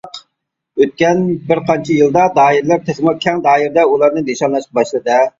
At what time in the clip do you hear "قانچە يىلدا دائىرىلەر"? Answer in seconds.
1.67-2.81